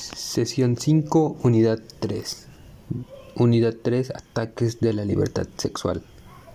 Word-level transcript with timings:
Sesión 0.00 0.78
5, 0.78 1.40
Unidad 1.42 1.78
3. 2.00 2.46
Unidad 3.36 3.74
3, 3.82 4.12
Ataques 4.16 4.80
de 4.80 4.94
la 4.94 5.04
libertad 5.04 5.46
sexual. 5.58 6.02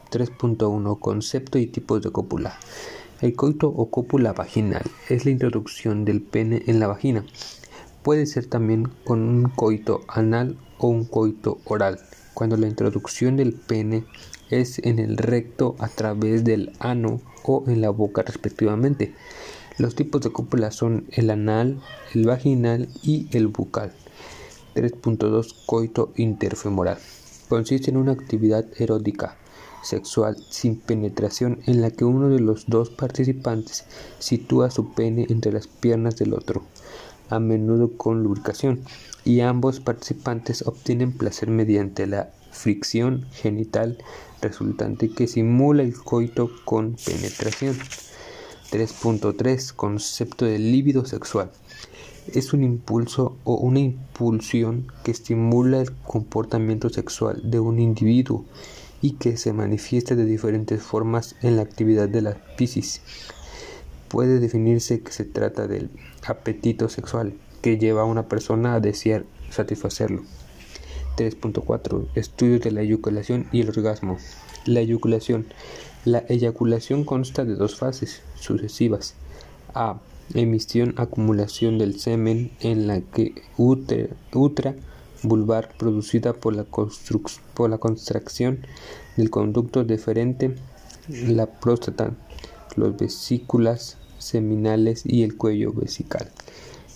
3.1 0.10 1.00
Concepto 1.00 1.60
y 1.60 1.68
tipos 1.68 2.02
de 2.02 2.10
cópula. 2.12 2.58
El 3.21 3.36
coito 3.36 3.68
o 3.68 3.92
cópula 3.92 4.34
vaginal 4.34 4.81
es 5.10 5.26
la 5.26 5.31
introducción 5.31 6.05
del 6.05 6.23
pene 6.23 6.63
en 6.66 6.79
la 6.79 6.88
vagina. 6.88 7.23
Puede 8.02 8.26
ser 8.26 8.48
también 8.48 8.91
con 9.05 9.21
un 9.21 9.44
coito 9.50 10.02
anal 10.07 10.57
o 10.80 10.88
un 10.88 11.05
coito 11.05 11.59
oral, 11.66 12.00
cuando 12.34 12.57
la 12.57 12.68
introducción 12.68 13.38
del 13.38 13.54
pene 13.54 14.05
es 14.50 14.80
en 14.80 14.98
el 14.98 15.18
recto 15.18 15.75
a 15.77 15.88
través 15.88 16.43
del 16.43 16.73
ano 16.80 17.21
o 17.43 17.64
en 17.68 17.82
la 17.82 17.91
boca 17.91 18.23
respectivamente. 18.23 19.14
Los 19.78 19.94
tipos 19.96 20.21
de 20.21 20.32
cópula 20.32 20.71
son 20.71 21.05
el 21.12 21.30
anal, 21.30 21.82
el 22.14 22.26
vaginal 22.26 22.88
y 23.04 23.28
el 23.36 23.48
bucal. 23.48 23.91
3.2 24.73 25.66
Coito 25.66 26.13
interfemoral. 26.16 26.98
Consiste 27.49 27.91
en 27.91 27.98
una 27.98 28.13
actividad 28.13 28.66
erótica 28.77 29.35
sexual 29.84 30.38
sin 30.49 30.77
penetración 30.77 31.59
en 31.66 31.82
la 31.82 31.91
que 31.91 32.05
uno 32.05 32.30
de 32.30 32.40
los 32.40 32.68
dos 32.68 32.90
participantes 32.90 33.85
sitúa 34.18 34.72
su 34.72 34.94
pene 34.94 35.27
entre 35.30 35.52
las 35.52 35.68
piernas 35.68 36.16
del 36.16 36.34
otro, 36.34 36.63
a 37.30 37.40
menudo 37.40 37.98
con 37.98 38.23
lubricación, 38.23 38.82
y 39.26 39.41
ambos 39.41 39.82
participantes 39.82 40.66
obtienen 40.66 41.12
placer 41.12 41.49
mediante 41.49 42.07
la 42.07 42.32
fricción 42.52 43.26
genital 43.34 43.98
resultante 44.41 45.10
que 45.10 45.27
simula 45.27 45.84
el 45.84 45.96
coito 45.96 46.49
con 46.63 46.96
penetración. 47.05 47.77
3.3 48.75 49.71
Concepto 49.73 50.43
de 50.43 50.59
líbido 50.59 51.05
sexual. 51.05 51.49
Es 52.34 52.52
un 52.52 52.61
impulso 52.61 53.38
o 53.45 53.55
una 53.55 53.79
impulsión 53.79 54.91
que 55.01 55.11
estimula 55.11 55.79
el 55.79 55.93
comportamiento 55.93 56.90
sexual 56.90 57.40
de 57.49 57.62
un 57.62 57.79
individuo 57.79 58.43
y 59.01 59.12
que 59.12 59.37
se 59.37 59.54
manifiesta 59.54 60.15
de 60.15 60.26
diferentes 60.26 60.84
formas 60.84 61.37
en 61.41 61.55
la 61.55 61.62
actividad 61.62 62.09
de 62.09 62.21
la 62.21 62.34
piscis. 62.57 62.99
Puede 64.09 64.41
definirse 64.41 65.00
que 65.00 65.13
se 65.13 65.23
trata 65.23 65.67
del 65.67 65.89
apetito 66.28 66.89
sexual 66.89 67.34
que 67.62 67.78
lleva 67.78 68.01
a 68.01 68.06
una 68.06 68.28
persona 68.28 68.75
a 68.75 68.81
desear 68.81 69.23
satisfacerlo. 69.51 70.23
3.4 71.16 72.07
Estudios 72.16 72.59
de 72.59 72.72
la 72.72 72.81
eyaculación 72.81 73.47
y 73.53 73.62
el 73.62 73.69
orgasmo. 73.69 74.17
La 74.66 74.81
eyaculación. 74.81 75.45
La 76.06 76.23
eyaculación 76.29 77.03
consta 77.03 77.45
de 77.45 77.56
dos 77.56 77.78
fases 77.78 78.22
sucesivas. 78.39 79.16
A. 79.73 80.00
Emisión 80.35 80.94
acumulación 80.97 81.79
del 81.79 82.00
semen 82.00 82.51
en 82.59 82.85
la 82.85 83.01
que 83.01 83.41
útera 83.57 84.75
vulvar 85.23 85.75
producida 85.78 86.33
por 86.33 86.56
la, 86.56 86.66
por 86.66 87.69
la 87.69 87.78
contracción 87.79 88.59
del 89.17 89.31
conducto 89.31 89.83
deferente, 89.83 90.56
la 91.09 91.47
próstata, 91.47 92.11
los 92.75 92.97
vesículas 92.97 93.97
seminales 94.19 95.03
y 95.06 95.23
el 95.23 95.35
cuello 95.38 95.73
vesical. 95.73 96.31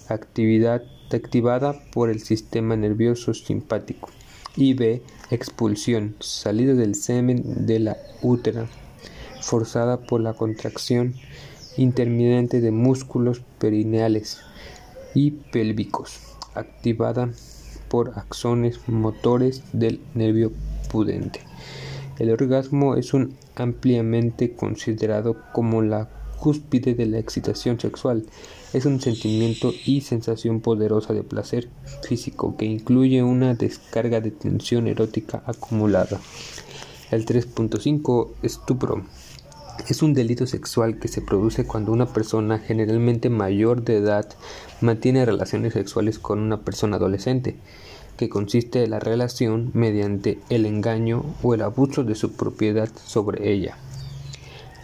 Actividad 0.07 0.83
activada 1.11 1.81
por 1.91 2.11
el 2.11 2.21
sistema 2.21 2.75
nervioso 2.75 3.33
simpático. 3.33 4.09
Y 4.55 4.75
B. 4.75 5.01
Expulsión, 5.31 6.15
salida 6.19 6.73
del 6.73 6.93
semen 6.95 7.65
de 7.65 7.79
la 7.79 7.97
útera, 8.21 8.67
forzada 9.41 10.01
por 10.01 10.21
la 10.21 10.33
contracción 10.33 11.15
intermitente 11.77 12.61
de 12.61 12.71
músculos 12.71 13.41
perineales 13.57 14.39
y 15.13 15.31
pélvicos, 15.31 16.19
activada 16.53 17.29
por 17.87 18.17
axones 18.17 18.79
motores 18.87 19.63
del 19.73 19.99
nervio 20.13 20.51
pudente. 20.91 21.41
El 22.19 22.31
orgasmo 22.31 22.95
es 22.95 23.13
un 23.13 23.35
ampliamente 23.55 24.53
considerado 24.53 25.37
como 25.53 25.81
la 25.81 26.09
cúspide 26.39 26.93
de 26.93 27.05
la 27.05 27.19
excitación 27.19 27.79
sexual. 27.79 28.25
Es 28.73 28.85
un 28.85 29.01
sentimiento 29.01 29.73
y 29.85 30.01
sensación 30.01 30.61
poderosa 30.61 31.13
de 31.13 31.23
placer 31.23 31.69
físico 32.07 32.55
que 32.57 32.65
incluye 32.65 33.23
una 33.23 33.53
descarga 33.53 34.21
de 34.21 34.31
tensión 34.31 34.87
erótica 34.87 35.43
acumulada. 35.45 36.19
El 37.11 37.25
3.5 37.25 38.29
estupro 38.43 39.03
es 39.89 40.03
un 40.03 40.13
delito 40.13 40.45
sexual 40.45 40.99
que 40.99 41.07
se 41.07 41.19
produce 41.19 41.65
cuando 41.65 41.91
una 41.91 42.13
persona 42.13 42.59
generalmente 42.59 43.31
mayor 43.31 43.83
de 43.83 43.97
edad 43.97 44.29
mantiene 44.81 45.25
relaciones 45.25 45.73
sexuales 45.73 46.19
con 46.19 46.37
una 46.37 46.61
persona 46.61 46.97
adolescente, 46.97 47.55
que 48.15 48.29
consiste 48.29 48.83
en 48.83 48.91
la 48.91 48.99
relación 48.99 49.71
mediante 49.73 50.37
el 50.49 50.67
engaño 50.67 51.25
o 51.41 51.55
el 51.55 51.63
abuso 51.63 52.03
de 52.03 52.13
su 52.13 52.33
propiedad 52.33 52.89
sobre 53.03 53.51
ella. 53.51 53.79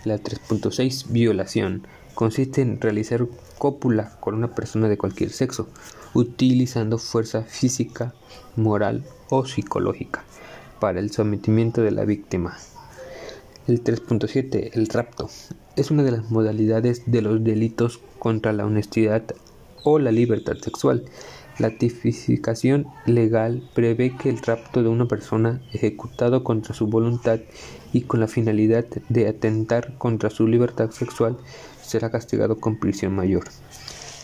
La 0.06 0.18
3.6 0.18 1.12
violación 1.12 1.86
consiste 2.16 2.64
en 2.64 2.82
realizar 2.82 3.28
cópula 3.60 4.18
con 4.20 4.34
una 4.34 4.56
persona 4.56 4.90
de 4.90 4.98
cualquier 4.98 5.30
sexo, 5.30 5.68
utilizando 6.16 6.98
fuerza 6.98 7.44
física, 7.44 8.16
moral 8.56 9.04
o 9.30 9.46
psicológica 9.46 10.24
para 10.80 11.00
el 11.00 11.12
sometimiento 11.12 11.84
de 11.84 11.92
la 11.92 12.06
víctima. 12.06 12.58
El 13.68 13.84
3.7, 13.84 14.70
el 14.74 14.88
rapto, 14.90 15.28
es 15.76 15.90
una 15.90 16.04
de 16.04 16.12
las 16.12 16.30
modalidades 16.30 17.02
de 17.08 17.24
los 17.24 17.44
delitos 17.44 18.00
contra 18.20 18.54
la 18.54 18.64
honestidad 18.64 19.24
o 19.84 19.98
la 19.98 20.12
libertad 20.12 20.58
sexual. 20.62 21.06
La 21.58 21.72
tipificación 21.76 22.86
legal 23.08 23.68
prevé 23.74 24.16
que 24.16 24.30
el 24.30 24.38
rapto 24.38 24.84
de 24.84 24.90
una 24.90 25.08
persona 25.08 25.64
ejecutado 25.74 26.44
contra 26.44 26.76
su 26.76 26.86
voluntad 26.86 27.40
y 27.92 28.02
con 28.02 28.20
la 28.20 28.28
finalidad 28.28 28.86
de 29.10 29.28
atentar 29.28 29.98
contra 29.98 30.30
su 30.30 30.48
libertad 30.48 30.92
sexual 30.92 31.36
será 31.82 32.12
castigado 32.12 32.60
con 32.60 32.80
prisión 32.80 33.16
mayor. 33.16 33.46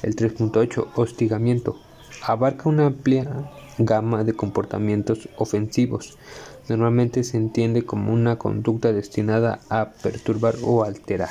El 0.04 0.16
3.8 0.16 0.90
hostigamiento 0.94 1.80
abarca 2.22 2.70
una 2.70 2.88
amplia 2.88 3.50
gama 3.78 4.24
de 4.24 4.34
comportamientos 4.34 5.30
ofensivos. 5.38 6.18
Normalmente 6.70 7.24
se 7.24 7.38
entiende 7.38 7.84
como 7.84 8.14
una 8.14 8.38
conducta 8.38 8.94
destinada 8.94 9.60
a 9.70 9.92
perturbar 10.04 10.56
o 10.64 10.84
alterar. 10.84 11.30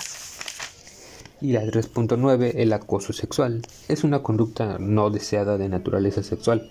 Y 1.41 1.53
la 1.53 1.65
3.9, 1.65 2.53
el 2.57 2.73
acoso 2.75 3.15
sexual, 3.15 3.63
es 3.89 4.05
una 4.05 4.23
conducta 4.23 4.77
no 4.79 5.09
deseada 5.09 5.57
de 5.57 5.71
naturaleza 5.71 6.23
sexual 6.23 6.71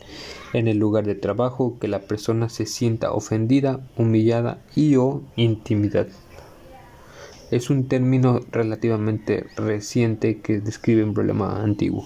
en 0.53 0.67
el 0.67 0.77
lugar 0.77 1.05
de 1.05 1.15
trabajo 1.15 1.77
que 1.79 1.87
la 1.87 2.01
persona 2.01 2.49
se 2.49 2.67
sienta 2.67 3.11
ofendida, 3.11 3.79
humillada 3.97 4.59
y 4.75 4.95
o 4.97 5.23
intimidad. 5.35 6.07
Es 7.49 7.71
un 7.71 7.87
término 7.87 8.41
relativamente 8.51 9.47
reciente 9.57 10.39
que 10.39 10.59
describe 10.59 11.03
un 11.03 11.15
problema 11.15 11.63
antiguo. 11.63 12.05